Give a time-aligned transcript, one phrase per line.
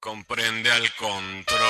[0.00, 1.60] comprende al control.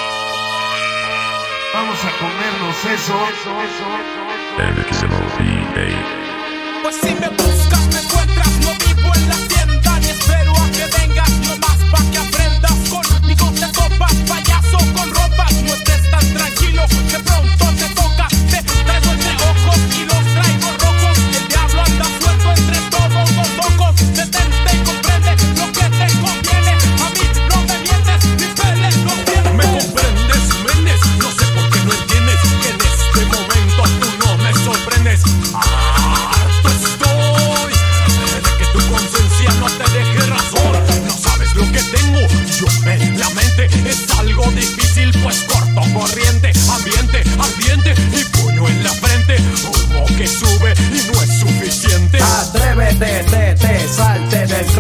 [1.75, 4.23] Vamos a comernos eso, eso, eso, eso.
[4.71, 5.89] NXMOPA.
[6.83, 10.87] Pues si me buscas, me encuentras, no vivo en la tienda, ni espero a que
[10.97, 12.19] vengas, no más pa' que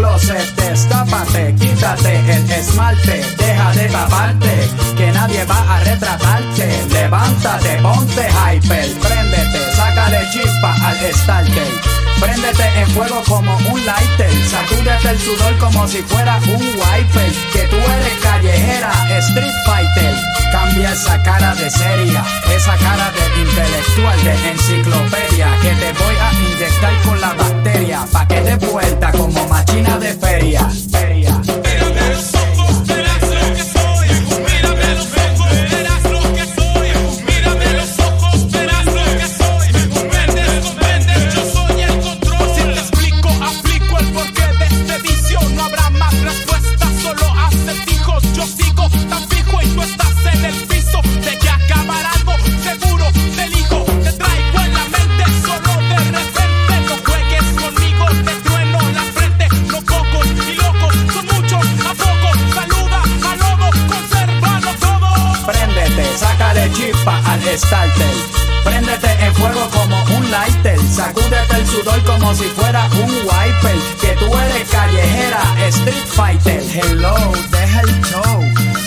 [0.01, 6.67] closet, destápate, quítate el esmalte, deja de taparte, que nadie va a retratarte.
[6.91, 12.01] Levántate, ponte hyper, préndete, sácale chispa al starter.
[12.20, 17.33] Préndete en fuego como un lighter, sacúdete el sudor como si fuera un wiper.
[17.53, 20.14] Que tú eres callejera, street fighter.
[20.53, 25.48] Cambia esa cara de seria, esa cara de intelectual, de enciclopedia.
[25.62, 27.59] Que te voy a inyectar con la bacteria,
[28.06, 30.69] pa' que te vuelta como machina de feria.
[67.56, 68.14] Starter.
[68.64, 70.78] Préndete en fuego como un lighter.
[70.78, 73.77] Sacúdete el sudor como si fuera un wiper.
[74.01, 76.62] Que tú eres callejera, street fighter.
[76.73, 77.14] Hello,
[77.50, 78.42] deja el show.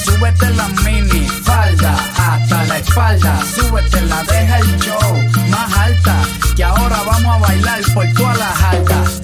[0.06, 3.40] Súbete la mini falda hasta la espalda.
[3.56, 6.22] Súbete la, deja el show más alta.
[6.56, 9.22] Que ahora vamos a bailar por todas las altas.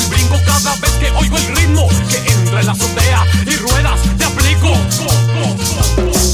[0.00, 4.00] Del brinco cada vez que oigo el ritmo Que entra en la azotea y ruedas
[4.16, 4.72] te aplico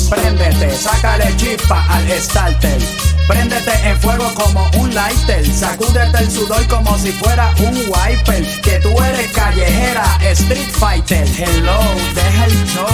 [0.09, 2.79] Préndete, sácale chispa al starter.
[3.27, 5.45] Préndete en fuego como un lighter.
[5.53, 8.61] Sacúdete el sudor como si fuera un wiper.
[8.61, 11.27] Que tú eres callejera, street fighter.
[11.37, 11.81] Hello,
[12.15, 12.87] deja el show.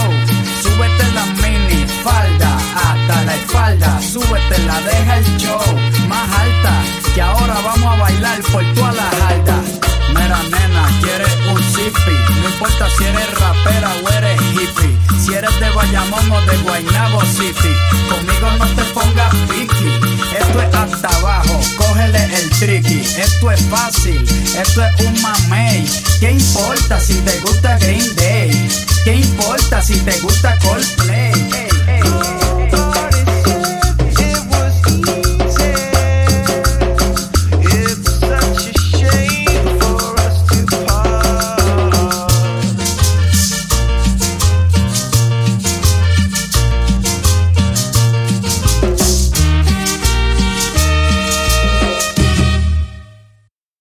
[0.63, 4.01] Súbete la mini falda hasta la espalda.
[4.01, 5.61] Súbete la, deja el show
[6.07, 6.83] más alta.
[7.13, 9.92] Que ahora vamos a bailar por todas las altas.
[10.23, 12.15] Mira nena, quieres un zippy.
[12.41, 14.97] No importa si eres rapera o eres hippie.
[15.19, 17.73] Si eres de Bayamón o de Guaynabo City
[18.09, 19.89] Conmigo no te pongas piqui.
[20.37, 24.21] Esto es hasta abajo, cógele el tricky Esto es fácil,
[24.57, 25.85] esto es un mamey.
[26.19, 28.69] ¿Qué importa si te gusta Green Day?
[29.03, 31.72] ¿Qué importa si te gusta Coldplay?